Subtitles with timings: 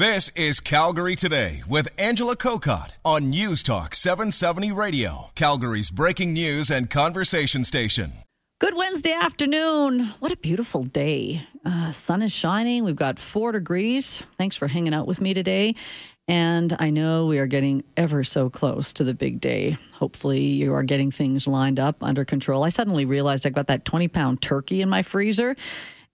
[0.00, 6.70] This is Calgary Today with Angela Kokott on News Talk 770 Radio, Calgary's breaking news
[6.70, 8.14] and conversation station.
[8.60, 10.06] Good Wednesday afternoon.
[10.20, 11.46] What a beautiful day.
[11.66, 12.82] Uh, sun is shining.
[12.82, 14.22] We've got four degrees.
[14.38, 15.74] Thanks for hanging out with me today.
[16.26, 19.76] And I know we are getting ever so close to the big day.
[19.92, 22.64] Hopefully, you are getting things lined up under control.
[22.64, 25.56] I suddenly realized I got that 20 pound turkey in my freezer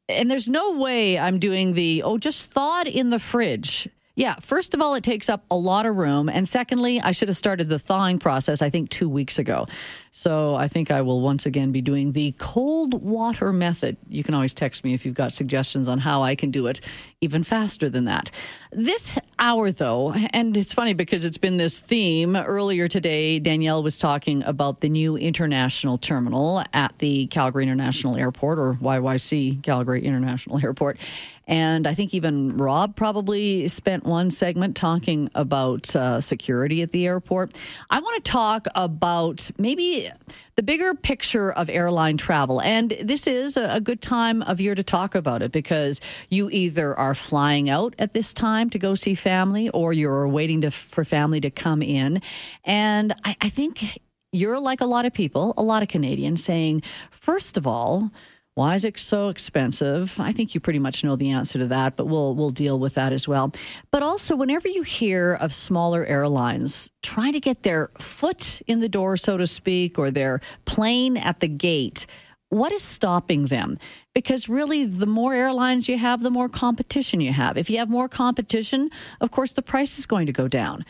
[0.09, 3.89] and there's no way I'm doing the, oh, just thawed in the fridge.
[4.16, 6.30] Yeah, first of all, it takes up a lot of room.
[6.30, 9.66] And secondly, I should have started the thawing process, I think, two weeks ago.
[10.11, 13.98] So I think I will once again be doing the cold water method.
[14.08, 16.80] You can always text me if you've got suggestions on how I can do it
[17.21, 18.30] even faster than that.
[18.72, 22.36] This hour, though, and it's funny because it's been this theme.
[22.36, 28.58] Earlier today, Danielle was talking about the new international terminal at the Calgary International Airport,
[28.58, 30.98] or YYC Calgary International Airport.
[31.46, 37.06] And I think even Rob probably spent one segment talking about uh, security at the
[37.06, 37.53] airport.
[37.88, 40.11] I want to talk about maybe
[40.56, 42.61] the bigger picture of airline travel.
[42.61, 46.98] And this is a, good time of year to talk about it because you either
[46.98, 51.05] are flying out at this time to go see family or you're waiting to, for
[51.05, 52.20] family to come in.
[52.64, 54.00] And I, I think
[54.33, 58.10] you're like a lot of people, a lot of Canadians saying, first of all,
[58.56, 60.18] why is it so expensive?
[60.18, 62.94] I think you pretty much know the answer to that, but we'll we'll deal with
[62.94, 63.52] that as well.
[63.90, 68.88] But also, whenever you hear of smaller airlines trying to get their foot in the
[68.88, 72.06] door, so to speak, or their plane at the gate,
[72.48, 73.78] what is stopping them?
[74.14, 77.58] Because really, the more airlines you have, the more competition you have.
[77.58, 78.88] If you have more competition,
[79.20, 80.86] of course, the price is going to go down.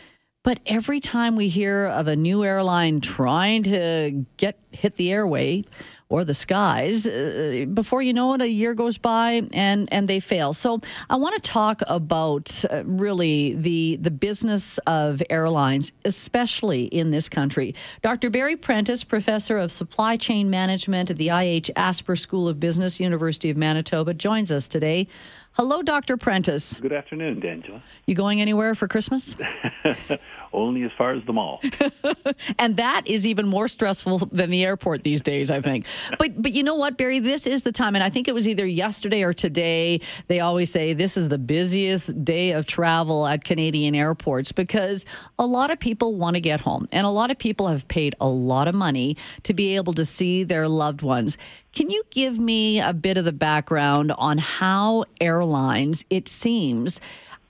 [0.47, 5.65] But every time we hear of a new airline trying to get hit the airway,
[6.09, 7.07] or the skies.
[7.07, 10.53] Uh, before you know it, a year goes by and and they fail.
[10.53, 17.09] So I want to talk about uh, really the the business of airlines, especially in
[17.11, 17.75] this country.
[18.01, 18.29] Dr.
[18.29, 23.49] Barry Prentice, professor of supply chain management at the IH Asper School of Business, University
[23.49, 25.07] of Manitoba, joins us today.
[25.57, 26.17] Hello, Dr.
[26.17, 26.75] Prentice.
[26.75, 27.81] Good afternoon, Angela.
[28.05, 29.35] You going anywhere for Christmas?
[30.53, 31.61] Only as far as the mall.
[32.59, 35.87] and that is even more stressful than the airport these days, I think.
[36.19, 37.17] But but you know what, Barry?
[37.17, 39.99] This is the time, and I think it was either yesterday or today.
[40.27, 45.05] They always say this is the busiest day of travel at Canadian airports because
[45.39, 48.13] a lot of people want to get home, and a lot of people have paid
[48.21, 51.35] a lot of money to be able to see their loved ones.
[51.73, 56.99] Can you give me a bit of the background on how airlines, it seems,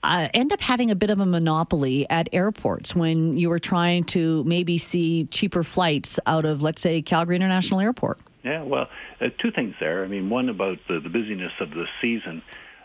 [0.04, 4.04] uh, end up having a bit of a monopoly at airports when you are trying
[4.06, 8.20] to maybe see cheaper flights out of, let's say, Calgary International Airport?
[8.44, 8.90] Yeah, well,
[9.20, 10.04] uh, two things there.
[10.04, 12.42] I mean, one about the, the busyness of the season.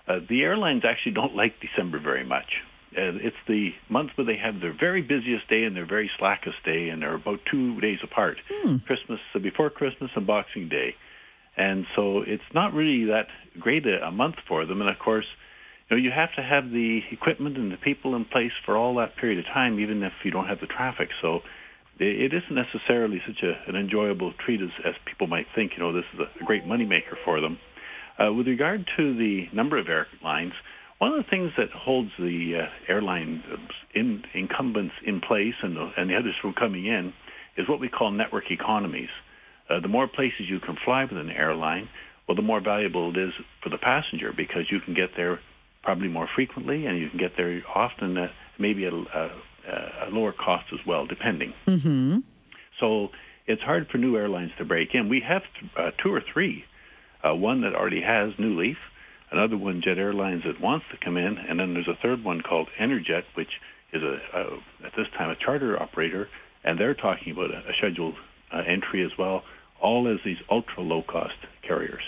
[0.09, 2.63] Uh, the airlines actually don't like December very much.
[2.97, 6.63] Uh, it's the month where they have their very busiest day and their very slackest
[6.65, 8.39] day, and they're about two days apart.
[8.51, 8.79] Hmm.
[8.79, 10.97] Christmas, uh, before Christmas and Boxing Day.
[11.57, 13.27] And so it's not really that
[13.61, 14.81] great a, a month for them.
[14.81, 15.27] And of course,
[15.91, 18.95] you know, you have to have the equipment and the people in place for all
[18.97, 21.11] that period of time, even if you don't have the traffic.
[21.21, 21.41] So
[21.99, 25.73] it isn't necessarily such a, an enjoyable treat as, as people might think.
[25.77, 27.59] You know, this is a, a great moneymaker for them.
[28.19, 30.53] Uh, with regard to the number of airlines,
[30.99, 33.43] one of the things that holds the uh, airline
[33.95, 37.13] in, incumbents in place and the, and the others from coming in
[37.57, 39.09] is what we call network economies.
[39.73, 41.89] Uh, the more places you can fly with an airline,
[42.27, 45.41] well, the more valuable it is for the passenger because you can get there
[45.83, 50.11] probably more frequently, and you can get there often at maybe at a, a, a
[50.11, 51.53] lower cost as well, depending.
[51.67, 52.19] Mm-hmm.
[52.79, 53.09] So
[53.47, 55.09] it's hard for new airlines to break in.
[55.09, 55.43] We have
[55.77, 56.65] uh, two or three.
[57.25, 58.77] Uh, one that already has New Leaf,
[59.31, 62.41] another one Jet Airlines that wants to come in, and then there's a third one
[62.41, 63.61] called Enerjet, which
[63.93, 66.29] is a, a at this time a charter operator,
[66.65, 68.15] and they're talking about a, a scheduled
[68.53, 69.45] uh, entry as well,
[69.83, 72.03] all as these ultra low cost carriers.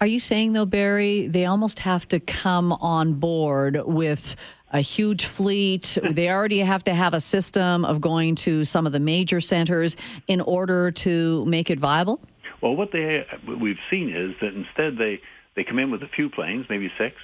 [0.00, 4.36] Are you saying, though, Barry, they almost have to come on board with
[4.72, 5.98] a huge fleet?
[6.10, 9.96] they already have to have a system of going to some of the major centers
[10.28, 12.20] in order to make it viable?
[12.60, 15.20] Well, what they what we've seen is that instead they,
[15.56, 17.16] they come in with a few planes, maybe six,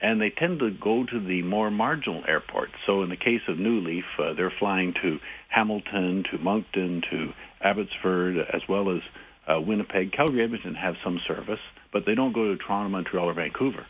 [0.00, 2.72] and they tend to go to the more marginal airports.
[2.86, 5.18] So in the case of New Leaf, uh, they're flying to
[5.48, 7.32] Hamilton, to Moncton, to
[7.62, 9.02] Abbotsford, as well as
[9.46, 10.12] uh, Winnipeg.
[10.12, 11.60] Calgary, Edmonton have some service
[11.92, 13.86] but they don't go to Toronto, Montreal, or Vancouver.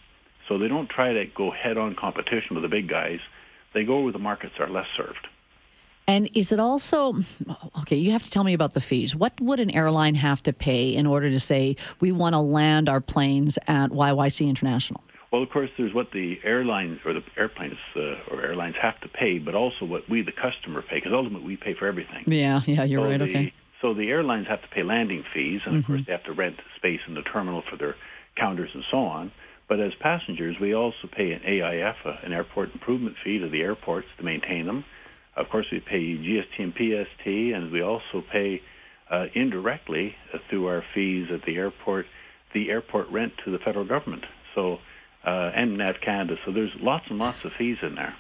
[0.48, 3.20] So they don't try to go head-on competition with the big guys.
[3.72, 5.28] They go where the markets are less served.
[6.08, 7.14] And is it also
[7.80, 7.94] okay?
[7.94, 9.14] You have to tell me about the fees.
[9.14, 12.88] What would an airline have to pay in order to say we want to land
[12.88, 15.02] our planes at YYC International?
[15.30, 19.08] Well, of course, there's what the airlines or the airplanes uh, or airlines have to
[19.08, 22.24] pay, but also what we, the customer, pay, because ultimately we pay for everything.
[22.26, 23.18] Yeah, yeah, you're so right.
[23.18, 23.52] The, okay.
[23.82, 25.92] So the airlines have to pay landing fees, and of Mm-hmm.
[25.92, 27.96] course they have to rent space in the terminal for their
[28.36, 29.32] counters and so on.
[29.68, 33.60] But as passengers, we also pay an AIF, uh, an airport improvement fee to the
[33.62, 34.84] airports to maintain them.
[35.36, 38.62] Of course, we pay GST and PST, and we also pay
[39.10, 42.06] uh, indirectly uh, through our fees at the airport,
[42.54, 44.24] the airport rent to the federal government.
[44.54, 44.78] So,
[45.24, 46.36] uh, and NAV Canada.
[46.44, 48.14] So there's lots and lots of fees in there.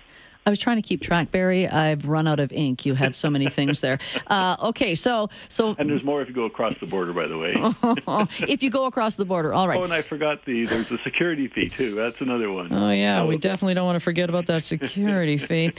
[0.44, 1.68] I was trying to keep track, Barry.
[1.68, 2.84] I've run out of ink.
[2.84, 3.98] You had so many things there.
[4.26, 7.36] Uh, okay, so so And there's more if you go across the border, by the
[7.36, 7.54] way.
[8.48, 9.78] if you go across the border, all right.
[9.78, 11.94] Oh, and I forgot the there's the security fee too.
[11.94, 12.72] That's another one.
[12.72, 15.72] Oh yeah, we definitely don't want to forget about that security fee.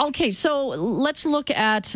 [0.00, 1.94] Okay, so let's look at.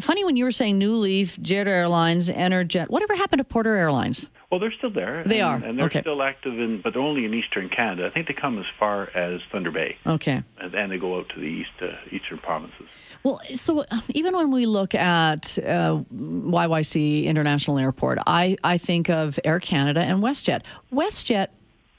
[0.00, 2.88] Funny when you were saying New Leaf, Jet Airlines, Enerjet.
[2.88, 4.26] Whatever happened to Porter Airlines?
[4.50, 5.24] Well, they're still there.
[5.24, 6.00] They and, are, and they're okay.
[6.00, 8.06] still active in, but they're only in eastern Canada.
[8.06, 10.42] I think they come as far as Thunder Bay, Okay.
[10.58, 12.86] and then they go out to the east, uh, eastern provinces.
[13.22, 19.08] Well, so uh, even when we look at uh, YYC International Airport, I, I think
[19.10, 20.64] of Air Canada and WestJet.
[20.92, 21.48] WestJet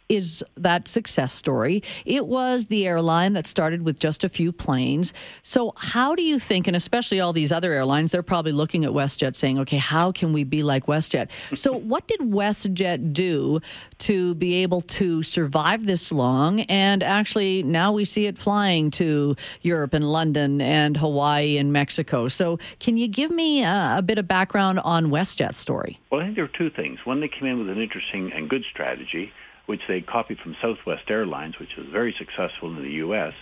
[0.10, 1.82] is that success story.
[2.06, 5.14] It was the airline that started with just a few planes.
[5.44, 8.92] So, how do you think, and especially all these other airlines, they're probably looking at
[8.92, 11.30] WestJet saying, okay, how can we be like WestJet?
[11.56, 13.60] So, what did WestJet do
[14.00, 16.62] to be able to survive this long?
[16.62, 22.28] And actually, now we see it flying to Europe and London and Hawaii and Mexico.
[22.28, 26.00] So, can you give me a, a bit of background on WestJet's story?
[26.12, 27.00] Well, I think there are two things.
[27.06, 29.32] One, they came in with an interesting and good strategy,
[29.66, 33.34] which they copied from Southwest Airlines, which was very successful in the U.S.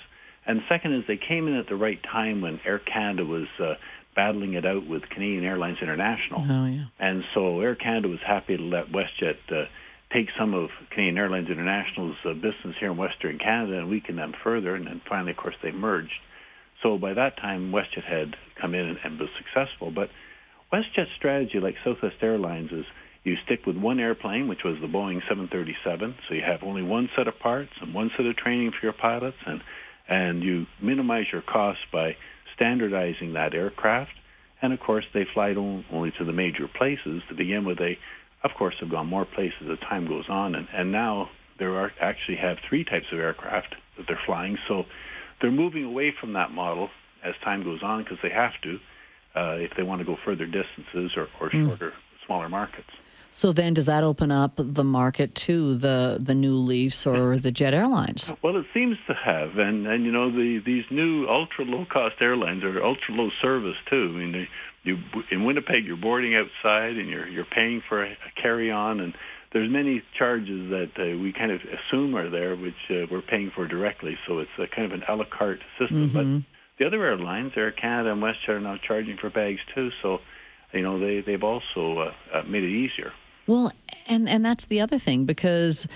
[0.46, 3.76] And second is they came in at the right time when Air Canada was uh,
[4.16, 6.42] battling it out with Canadian Airlines International.
[6.42, 6.86] Oh, yeah.
[7.00, 9.66] And so Air Canada was happy to let WestJet uh,
[10.12, 14.34] take some of Canadian Airlines International's uh, business here in Western Canada and weaken them
[14.44, 14.76] further.
[14.76, 16.20] And then finally, of course, they merged.
[16.82, 19.92] So by that time, WestJet had come in and, and was successful.
[19.92, 20.10] But
[20.72, 22.86] WestJet's strategy, like Southwest Airlines, is
[23.24, 26.16] you stick with one airplane, which was the Boeing 737.
[26.28, 28.94] So you have only one set of parts and one set of training for your
[28.94, 29.62] pilots, and
[30.08, 32.18] and you minimize your costs by
[32.56, 34.12] standardizing that aircraft.
[34.62, 37.78] And of course, they fly on- only to the major places to begin with.
[37.78, 37.98] They,
[38.44, 41.94] of course, have gone more places as time goes on, and, and now there are
[42.02, 44.58] actually have three types of aircraft that they're flying.
[44.68, 44.86] So
[45.40, 46.90] they're moving away from that model
[47.24, 48.80] as time goes on because they have to
[49.36, 51.94] uh, if they want to go further distances or, or shorter,
[52.26, 52.90] smaller markets.
[53.36, 57.52] So then, does that open up the market to the the new Leafs or the
[57.52, 58.32] Jet Airlines?
[58.44, 62.16] Well, it seems to have, and and you know the these new ultra low cost
[62.22, 64.14] airlines are ultra low service too.
[64.14, 64.50] I mean, they,
[64.84, 65.00] you
[65.32, 69.14] in Winnipeg you're boarding outside and you're you're paying for a, carry on, and
[69.52, 73.52] there's many charges that uh, we kind of assume are there, which uh, we're paying
[73.56, 74.18] for directly.
[74.28, 76.10] So it's a kind of an a la carte system.
[76.14, 76.44] But
[76.78, 79.90] the other airlines, Air Canada and WestJet, are now charging for bags too.
[80.04, 80.20] So
[80.72, 83.12] you know they they've also uh, uh, made it easier.
[83.48, 83.72] Well,
[84.08, 85.88] and and that's the other thing because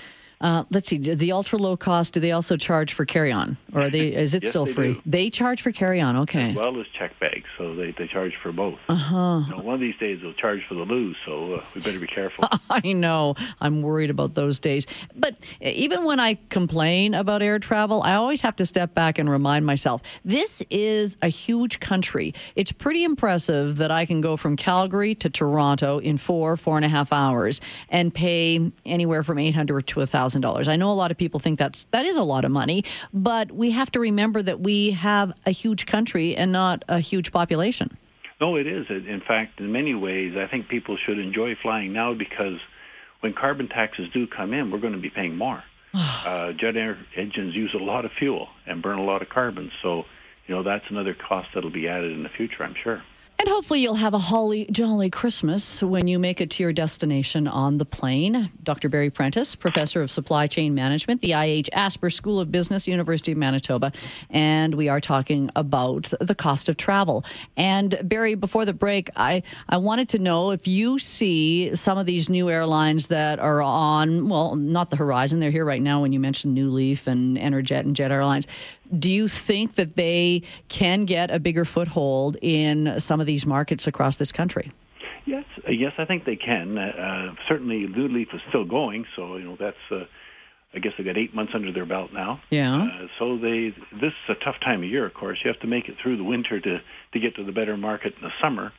[0.41, 2.13] uh, let's see, the ultra low cost.
[2.13, 4.07] Do they also charge for carry on, or are they?
[4.15, 4.93] Is it Yes, still they free?
[4.93, 5.01] do.
[5.05, 6.15] They charge for carry on.
[6.17, 6.51] Okay.
[6.51, 7.45] as well as check bags.
[7.57, 8.77] So they, they charge for both.
[8.87, 9.41] Uh-huh.
[9.49, 11.99] You know, one of these days they'll charge for the loo, so uh, we better
[11.99, 12.47] be careful.
[12.69, 13.33] I know.
[13.59, 14.85] I'm worried about those days.
[15.15, 19.27] But even when I complain about air travel, I always have to step back and
[19.29, 22.35] remind myself this is a huge country.
[22.55, 26.85] It's pretty impressive that I can go from Calgary to Toronto in four, four and
[26.85, 30.67] a half hours and pay anywhere from eight hundred to a thousand dollars.
[30.67, 33.51] I know a lot of people think that's that is a lot of money, but
[33.51, 37.97] we have to remember that we have a huge country and not a huge population.
[38.39, 38.85] No, it is.
[38.89, 42.59] In in fact, in many ways, I think people should enjoy flying now because
[43.21, 45.63] when carbon taxes do come in, we're going to be paying more.
[45.93, 49.71] uh, jet air engines use a lot of fuel and burn a lot of carbon,
[49.81, 50.05] so
[50.45, 53.01] you know that's another cost that'll be added in the future, I'm sure.
[53.39, 57.47] And hopefully, you'll have a holly jolly Christmas when you make it to your destination
[57.47, 58.49] on the plane.
[58.63, 58.89] Dr.
[58.89, 63.37] Barry Prentice, professor of supply chain management, the IH Asper School of Business, University of
[63.37, 63.91] Manitoba.
[64.31, 67.23] And we are talking about the cost of travel.
[67.55, 72.07] And Barry, before the break, I, I wanted to know if you see some of
[72.07, 76.11] these new airlines that are on, well, not the horizon, they're here right now when
[76.11, 78.47] you mentioned New Leaf and Enerjet and Jet Airlines.
[78.97, 83.87] Do you think that they can get a bigger foothold in some of these markets
[83.87, 84.71] across this country?
[85.25, 86.77] Yes, uh, yes, I think they can.
[86.77, 89.77] Uh, uh, certainly, New Leaf is still going, so you know that's.
[89.91, 90.05] Uh,
[90.73, 92.41] I guess they got eight months under their belt now.
[92.49, 92.83] Yeah.
[92.83, 95.05] Uh, so they this is a tough time of year.
[95.05, 96.81] Of course, you have to make it through the winter to
[97.13, 98.73] to get to the better market in the summer.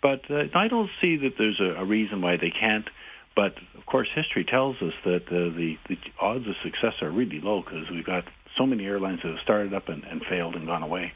[0.00, 2.88] But uh, I don't see that there's a, a reason why they can't.
[3.34, 7.40] But of course, history tells us that uh, the the odds of success are really
[7.40, 8.24] low because we've got
[8.56, 11.12] so many airlines that have started up and, and failed and gone away.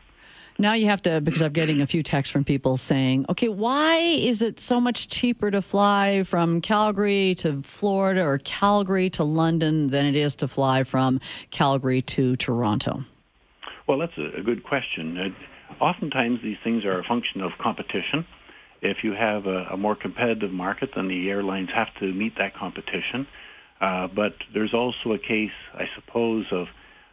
[0.59, 3.97] Now you have to, because I'm getting a few texts from people saying, okay, why
[3.97, 9.89] is it so much cheaper to fly from Calgary to Florida or Calgary to London
[9.89, 13.05] than it is to fly from Calgary to Toronto?
[13.87, 15.19] Well, that's a, good question.
[15.19, 18.27] Uh, oftentimes these things are a function of competition.
[18.81, 22.55] If you have a, a more competitive market, then the airlines have to meet that
[22.55, 23.27] competition.
[23.79, 26.69] Uh, but there's also a case, I suppose, of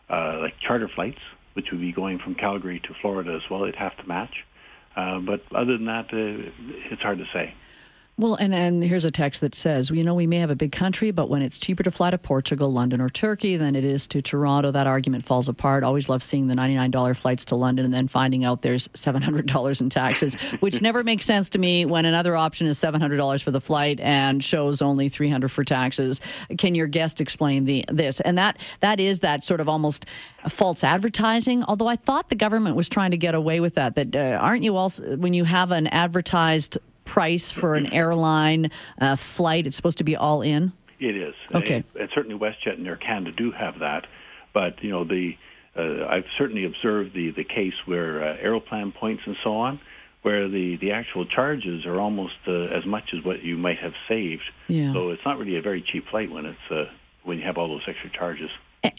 [0.09, 1.19] uh, like charter flights
[1.53, 3.63] which would be going from Calgary to Florida as well.
[3.63, 4.33] It'd have to match.
[4.95, 6.51] Uh, but other than that, uh,
[6.91, 7.53] it's hard to say.
[8.15, 10.71] Well, and, and here's a text that says, you know, we may have a big
[10.71, 14.05] country, but when it's cheaper to fly to Portugal, London, or Turkey than it is
[14.09, 15.83] to Toronto, that argument falls apart.
[15.83, 19.89] Always love seeing the $99 flights to London and then finding out there's $700 in
[19.89, 23.99] taxes, which never makes sense to me when another option is $700 for the flight
[23.99, 26.21] and shows only 300 for taxes.
[26.59, 28.21] Can your guest explain the this?
[28.21, 30.05] And that that is that sort of almost
[30.49, 33.95] false advertising, although I thought the government was trying to get away with that.
[33.95, 39.15] That uh, aren't you also, when you have an advertised price for an airline uh,
[39.15, 39.67] flight?
[39.67, 40.73] It's supposed to be all in.
[40.99, 41.35] It is.
[41.53, 41.75] Okay.
[41.75, 44.07] And, and certainly WestJet and Air Canada do have that,
[44.53, 45.37] but you know the
[45.75, 49.79] uh, I've certainly observed the the case where uh, Aeroplan points and so on,
[50.21, 53.93] where the the actual charges are almost uh, as much as what you might have
[54.07, 54.43] saved.
[54.67, 54.93] Yeah.
[54.93, 56.85] So it's not really a very cheap flight when it's uh,
[57.23, 58.49] when you have all those extra charges.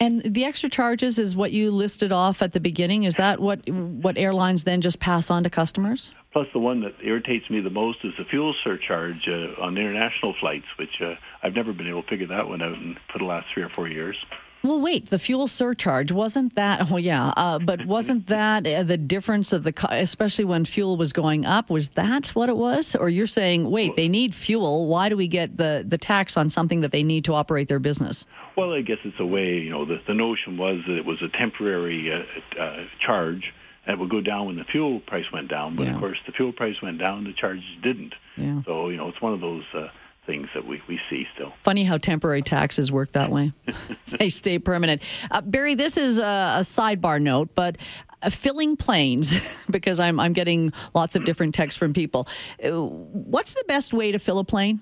[0.00, 3.02] And the extra charges is what you listed off at the beginning.
[3.02, 6.10] Is that what what airlines then just pass on to customers?
[6.34, 10.34] Plus, the one that irritates me the most is the fuel surcharge uh, on international
[10.40, 11.14] flights, which uh,
[11.44, 13.68] I've never been able to figure that one out in, for the last three or
[13.68, 14.16] four years.
[14.64, 16.90] Well, wait, the fuel surcharge wasn't that?
[16.90, 21.12] Oh, yeah, uh, but wasn't that uh, the difference of the, especially when fuel was
[21.12, 21.70] going up?
[21.70, 22.96] Was that what it was?
[22.96, 24.88] Or you're saying, wait, they need fuel.
[24.88, 27.78] Why do we get the the tax on something that they need to operate their
[27.78, 28.26] business?
[28.56, 29.58] Well, I guess it's a way.
[29.58, 33.52] You know, the, the notion was that it was a temporary uh, uh, charge
[33.86, 35.74] it would go down when the fuel price went down.
[35.74, 35.94] But Yeah.
[35.94, 38.14] of course, the fuel price went down, the charges didn't.
[38.36, 38.62] Yeah.
[38.64, 39.88] So you know, it's one of those uh,
[40.26, 41.52] things that we, we see still.
[41.62, 43.52] Funny how temporary taxes work that way.
[44.18, 45.02] they stay permanent.
[45.30, 47.76] Uh, Barry, this is a, a sidebar note, but
[48.22, 52.26] uh, filling planes, because I'm, I'm getting lots of different texts from people.
[52.64, 54.80] Uh, What's the best way to fill a plane?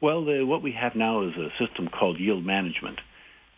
[0.00, 3.00] Well, the, what we have now is a system called yield management.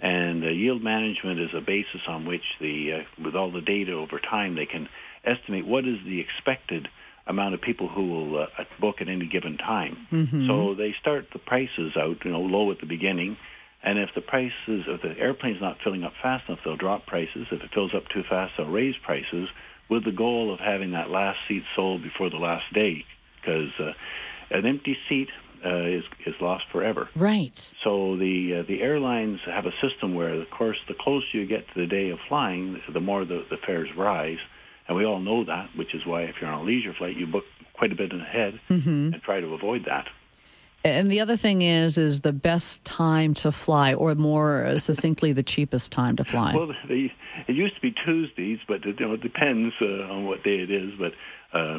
[0.01, 3.93] And uh, yield management is a basis on which the, uh, with all the data
[3.93, 4.89] over time, they can
[5.25, 6.89] estimate what is the expected
[7.27, 8.47] amount of people who will uh,
[8.81, 10.07] book at any given time.
[10.47, 13.37] So they start the prices out, you know, low at the beginning.
[13.83, 17.47] And if the prices, if the airplane's not filling up fast enough, they'll drop prices.
[17.51, 19.49] If it fills up too fast, they'll raise prices
[19.91, 23.05] with the goal of having that last seat sold before the last day.
[23.37, 23.93] Because uh,
[24.51, 25.29] an empty seat
[25.65, 27.09] uh, is, is lost forever.
[27.15, 27.57] Right.
[27.83, 31.67] So the uh, the airlines have a system where, of course, the closer you get
[31.75, 34.39] to the day of flying, the more the, the fares rise,
[34.87, 35.71] and we all know that.
[35.77, 38.61] Which is why, if you're on a leisure flight, you book quite a bit ahead
[39.13, 40.07] and try to avoid that.
[40.83, 45.43] And the other thing is, is the best time to fly, or more succinctly, the
[45.43, 46.55] cheapest time to fly.
[46.55, 47.13] Well, they,
[47.47, 50.57] it used to be Tuesdays, but it, you know, it depends uh, on what day
[50.61, 50.93] it is.
[50.99, 51.13] But
[51.53, 51.79] uh,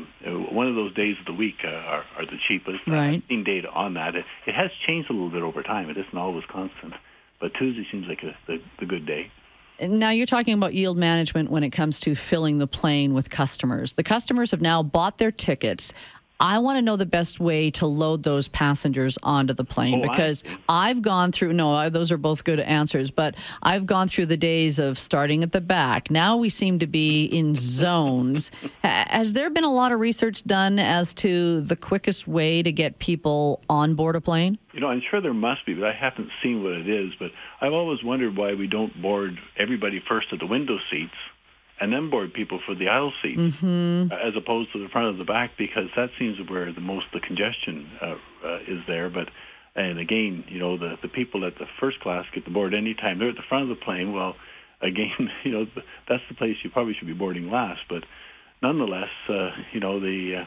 [0.52, 2.80] one of those days of the week uh, are, are the cheapest.
[2.88, 3.16] Right.
[3.16, 4.16] I've seen data on that.
[4.16, 5.90] It, it has changed a little bit over time.
[5.90, 6.94] It isn't always constant.
[7.40, 9.32] But Tuesday seems like a, the, the good day.
[9.80, 13.94] Now you're talking about yield management when it comes to filling the plane with customers.
[13.94, 15.94] The customers have now bought their tickets.
[16.42, 20.10] I want to know the best way to load those passengers onto the plane Oh,
[20.10, 20.50] because see.
[20.68, 21.54] I've gone through.
[21.54, 25.44] No, I- those are both good answers, but I've gone through the days of starting
[25.44, 26.10] at the back.
[26.10, 28.50] Now we seem to be in zones.
[28.84, 32.98] Has there been a lot of research done as to the quickest way to get
[33.00, 34.58] people on board a plane?
[34.74, 37.14] You know, I'm sure there must be, but I haven't seen what it is.
[37.20, 37.32] But
[37.62, 41.14] I've always wondered why we don't board everybody first at the window seats
[41.82, 44.14] and then board people for the aisle seats Mm-hmm.
[44.14, 47.08] uh, as opposed to the front of the back because that seems where the most
[47.12, 49.10] the congestion uh, uh, is there.
[49.10, 49.30] But
[49.76, 53.20] and again, you know, the the people at the first class get to board anytime
[53.20, 54.14] they're at the front of the plane.
[54.14, 54.36] Well,
[54.82, 55.66] again, you know,
[56.08, 57.82] that's the place you probably should be boarding last.
[57.90, 58.04] But
[58.62, 60.46] nonetheless, uh, you know, the, uh,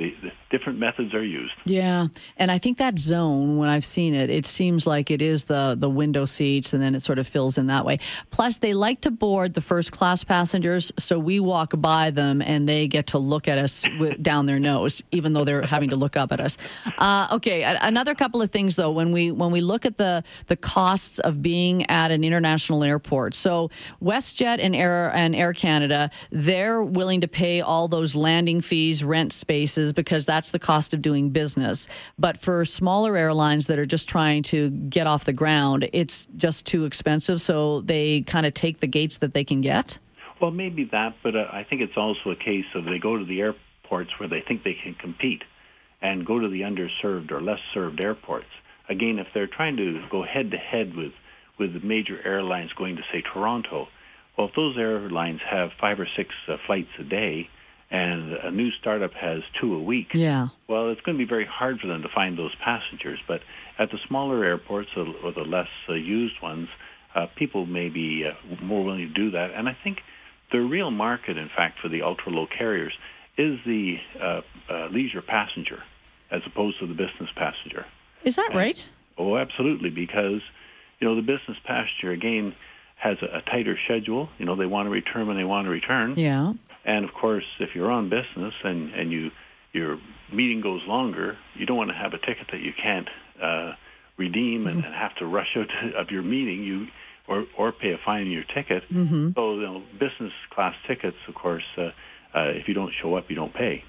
[0.00, 1.52] the the different methods are used.
[1.64, 5.44] Yeah, and I think that zone, when I've seen it, it seems like it is
[5.44, 7.98] the the window seats, and then it sort of fills in that way.
[8.30, 12.68] Plus, they like to board the first class passengers, so we walk by them and
[12.68, 15.96] they get to look at us with, down their nose, even though they're having to
[15.96, 16.56] look up at us.
[16.98, 20.56] Uh, okay, another couple of things though, when we when we look at the the
[20.56, 23.70] costs of being at an international airport, so
[24.02, 29.34] WestJet and Air and Air Canada, they're willing to pay all those landing fees, rent
[29.34, 31.88] spaces prices because that's the cost of doing business.
[32.18, 36.66] But for smaller airlines that are just trying to get off the ground, it's just
[36.66, 37.40] too expensive.
[37.40, 39.98] So they kind of take the gates that they can get.
[40.40, 43.24] Well, maybe that, but uh, I think it's also a case of they go to
[43.24, 45.42] the airports where they think they can compete
[46.00, 48.48] and go to the underserved or less served airports.
[48.88, 51.12] Again, if they're trying to go head to head with
[51.58, 53.86] with major airlines going to say Toronto,
[54.34, 57.50] well, if those airlines have five or six uh, flights a day
[57.90, 60.48] and a new startup has two a week, yeah.
[60.68, 63.18] well, it's going to be very hard for them to find those passengers.
[63.26, 63.40] But
[63.78, 66.68] at the smaller airports or the less uh, used ones,
[67.14, 69.50] uh, people may be uh, more willing to do that.
[69.54, 69.98] And I think
[70.52, 72.92] the real market, in fact, for the ultra-low carriers
[73.36, 75.82] is the uh, uh, leisure passenger
[76.30, 77.86] as opposed to the business passenger.
[78.22, 78.90] Is that and, right?
[79.18, 80.40] Oh, absolutely, because
[81.00, 82.54] you know the business passenger again
[82.96, 84.28] has a, a tighter schedule.
[84.38, 86.14] You know they want to return when they want to return.
[86.16, 86.52] Yeah.
[86.84, 89.30] And of course, if you're on business and and you
[89.72, 89.98] your
[90.32, 93.08] meeting goes longer, you don't want to have a ticket that you can't
[93.40, 93.72] uh,
[94.16, 96.62] redeem and, and have to rush out to, of your meeting.
[96.62, 96.86] You
[97.28, 98.82] or or pay a fine in your ticket.
[98.90, 99.30] Mm-hmm.
[99.34, 101.90] So you know, business class tickets, of course, uh,
[102.34, 103.84] uh, if you don't show up, you don't pay.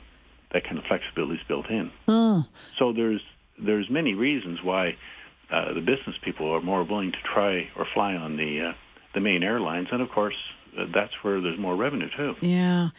[0.53, 1.91] That kind of flexibility is built in.
[2.07, 2.45] Oh.
[2.77, 3.21] So there's
[3.57, 4.97] there's many reasons why
[5.51, 8.73] uh, the business people are more willing to try or fly on the uh,
[9.13, 10.35] the main airlines, and of course
[10.93, 12.35] that's where there's more revenue too.
[12.41, 12.89] Yeah.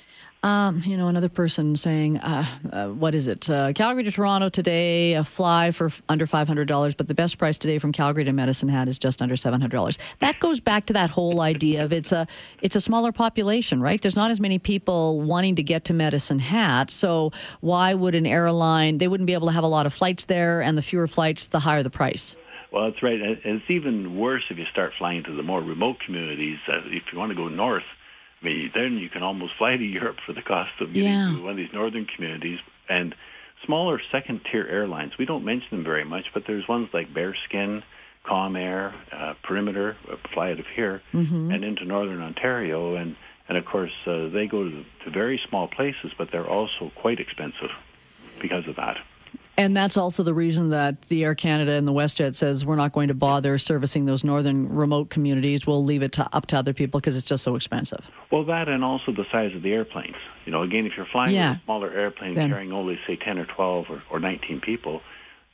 [0.45, 3.49] Um, you know, another person saying, uh, uh, what is it?
[3.49, 7.61] Uh, Calgary to Toronto today, a fly for f- under $500, but the best price
[7.61, 9.99] today from Calgary to Medicine Hat is just under $700.
[10.19, 12.27] That goes back to that whole idea of it's a,
[12.61, 14.03] it's a smaller population, right?
[14.03, 16.91] There's not as many people wanting to get to Medicine Hat.
[16.91, 20.25] So why would an airline, they wouldn't be able to have a lot of flights
[20.25, 22.35] there, and the fewer flights, the higher the price.
[22.73, 23.21] Well, that's right.
[23.21, 26.59] And it's even worse if you start flying to the more remote communities.
[26.67, 27.83] Uh, if you want to go north,
[28.41, 31.33] I mean, then you can almost fly to Europe for the cost of getting Yeah.
[31.37, 32.59] to one of these northern communities.
[32.89, 33.15] And
[33.67, 37.83] smaller second-tier airlines, we don't mention them very much, but there's ones like Bearskin,
[38.25, 41.03] Calm Air, uh, Perimeter, uh, fly out of here
[41.53, 42.95] and into northern Ontario.
[42.97, 43.17] And,
[43.49, 47.21] and of course, uh, they go to, to very small places, but they're also quite
[47.21, 47.71] expensive
[48.41, 48.97] because of that.
[49.59, 52.93] And that's also the reason that the Air Canada and the WestJet says we're not
[52.93, 55.67] going to bother servicing those northern remote communities.
[55.67, 58.11] We'll leave it to, up to other people because it's just so expensive.
[58.31, 60.17] Well, that and also the size of the airplanes.
[60.47, 61.57] You know, again, if you're flying Yeah.
[61.57, 65.03] a smaller airplane Then- carrying only, say, 10 or 12 or, or 19 people,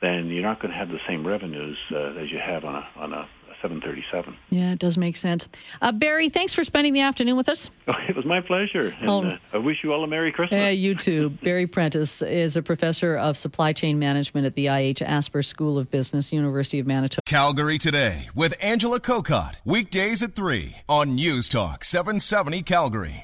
[0.01, 2.87] then you're not going to have the same revenues uh, as you have on a,
[2.95, 3.27] on a
[3.61, 4.35] 737.
[4.49, 5.47] Yeah, it does make sense.
[5.81, 7.69] Uh, Barry, thanks for spending the afternoon with us.
[8.09, 8.95] It was my pleasure.
[9.01, 9.23] And Oh.
[9.27, 10.57] uh, I wish you all a Merry Christmas.
[10.57, 11.29] Yeah, you too.
[11.43, 15.91] Barry Prentice is a professor of supply chain management at the IH Asper School of
[15.91, 17.21] Business, University of Manitoba.
[17.25, 19.55] Calgary Today with Angela Kokott.
[19.63, 23.15] Weekdays at 3 on News Talk 770 Calgary.